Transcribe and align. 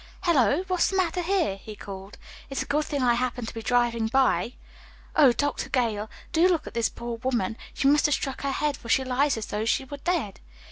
"Hello, 0.21 0.63
what's 0.67 0.89
the 0.89 0.97
matter 0.97 1.21
here?" 1.21 1.57
he 1.57 1.75
called. 1.75 2.17
"It's 2.49 2.63
a 2.63 2.65
good 2.65 2.85
thing 2.85 3.03
I 3.03 3.13
happened 3.13 3.47
to 3.49 3.53
be 3.53 3.61
driving 3.61 4.07
by." 4.07 4.53
"Oh, 5.15 5.31
Dr. 5.31 5.69
Gale, 5.69 6.09
do 6.31 6.47
look 6.47 6.65
at 6.65 6.73
this 6.73 6.89
poor 6.89 7.17
woman. 7.17 7.55
She 7.75 7.87
must 7.87 8.07
have 8.07 8.15
struck 8.15 8.41
her 8.41 8.51
head, 8.51 8.77
for 8.77 8.89
she 8.89 9.03
lies 9.03 9.37
as 9.37 9.45
though 9.45 9.63
she 9.63 9.85
were 9.85 9.97
dead." 9.97 10.39